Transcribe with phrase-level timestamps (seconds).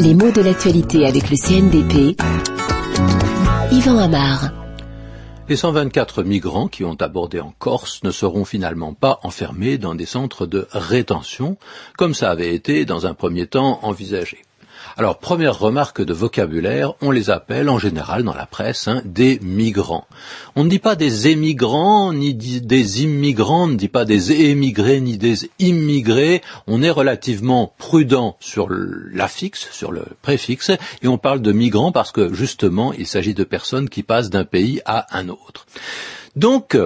[0.00, 2.20] Les mots de l'actualité avec le CNDP.
[3.72, 4.50] Yvan Amar.
[5.48, 10.06] Les 124 migrants qui ont abordé en Corse ne seront finalement pas enfermés dans des
[10.06, 11.56] centres de rétention,
[11.96, 14.42] comme ça avait été dans un premier temps envisagé.
[14.96, 19.38] Alors, première remarque de vocabulaire, on les appelle en général dans la presse hein, des
[19.42, 20.06] migrants.
[20.56, 25.00] On ne dit pas des émigrants, ni des immigrants, on ne dit pas des émigrés,
[25.00, 26.42] ni des immigrés.
[26.66, 30.70] On est relativement prudent sur l'affixe, sur le préfixe,
[31.02, 34.44] et on parle de migrants parce que justement, il s'agit de personnes qui passent d'un
[34.44, 35.66] pays à un autre.
[36.36, 36.76] Donc,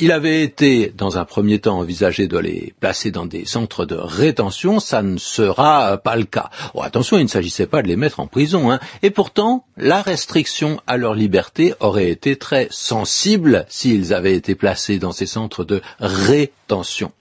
[0.00, 3.94] il avait été, dans un premier temps, envisagé de les placer dans des centres de
[3.94, 4.80] rétention.
[4.80, 6.50] Ça ne sera pas le cas.
[6.74, 8.70] Oh, attention, il ne s'agissait pas de les mettre en prison.
[8.70, 8.80] Hein.
[9.02, 14.98] Et pourtant, la restriction à leur liberté aurait été très sensible s'ils avaient été placés
[14.98, 17.12] dans ces centres de rétention.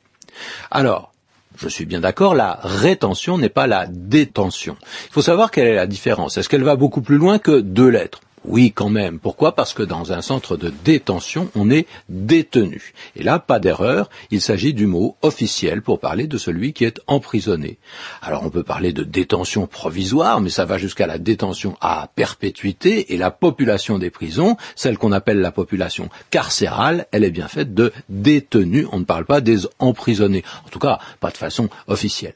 [0.71, 1.11] Alors,
[1.57, 4.77] je suis bien d'accord, la rétention n'est pas la détention.
[5.07, 6.37] Il faut savoir quelle est la différence.
[6.37, 8.21] Est-ce qu'elle va beaucoup plus loin que deux lettres?
[8.45, 9.19] Oui, quand même.
[9.19, 9.55] Pourquoi?
[9.55, 12.93] Parce que dans un centre de détention, on est détenu.
[13.15, 17.01] Et là, pas d'erreur, il s'agit du mot officiel pour parler de celui qui est
[17.07, 17.77] emprisonné.
[18.21, 23.13] Alors on peut parler de détention provisoire, mais ça va jusqu'à la détention à perpétuité,
[23.13, 27.73] et la population des prisons, celle qu'on appelle la population carcérale, elle est bien faite
[27.73, 30.43] de détenus, on ne parle pas des emprisonnés.
[30.65, 32.35] En tout cas, pas de façon officielle.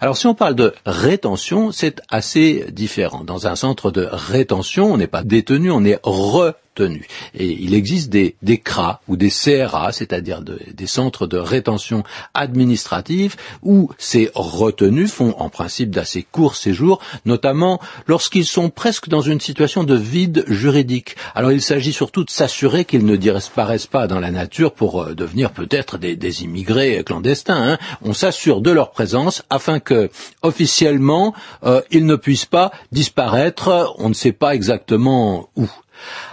[0.00, 3.24] Alors si on parle de rétention, c'est assez différent.
[3.24, 8.10] Dans un centre de rétention, on n'est pas détenu, on est re et il existe
[8.10, 12.02] des, des CRA ou des CRA, c'est-à-dire des centres de rétention
[12.34, 19.20] administrative, où ces retenus font en principe d'assez courts séjours, notamment lorsqu'ils sont presque dans
[19.20, 21.16] une situation de vide juridique.
[21.34, 25.14] Alors il s'agit surtout de s'assurer qu'ils ne disparaissent pas dans la nature pour euh,
[25.14, 27.72] devenir peut-être des, des, immigrés clandestins.
[27.72, 27.78] Hein.
[28.02, 30.10] On s'assure de leur présence afin que
[30.42, 33.94] officiellement euh, ils ne puissent pas disparaître.
[33.98, 35.68] On ne sait pas exactement où.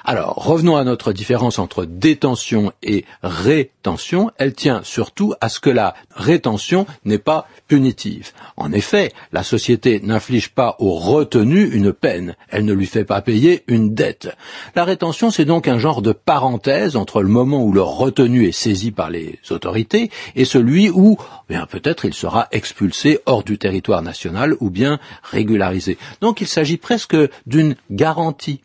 [0.03, 4.31] Alors, revenons à notre différence entre détention et rétention.
[4.37, 8.31] Elle tient surtout à ce que la rétention n'est pas punitive.
[8.57, 12.35] En effet, la société n'inflige pas au retenu une peine.
[12.49, 14.35] Elle ne lui fait pas payer une dette.
[14.75, 18.51] La rétention, c'est donc un genre de parenthèse entre le moment où le retenu est
[18.51, 21.17] saisi par les autorités et celui où,
[21.49, 25.97] eh bien, peut-être il sera expulsé hors du territoire national ou bien régularisé.
[26.21, 28.61] Donc il s'agit presque d'une garantie.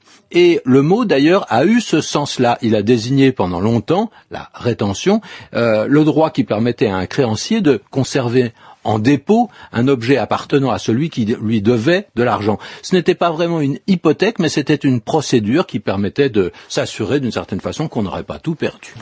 [0.86, 2.58] Mot d'ailleurs a eu ce sens-là.
[2.62, 5.20] Il a désigné pendant longtemps la rétention,
[5.54, 8.52] euh, le droit qui permettait à un créancier de conserver
[8.84, 12.58] en dépôt un objet appartenant à celui qui lui devait de l'argent.
[12.82, 17.32] Ce n'était pas vraiment une hypothèque, mais c'était une procédure qui permettait de s'assurer d'une
[17.32, 18.94] certaine façon qu'on n'aurait pas tout perdu.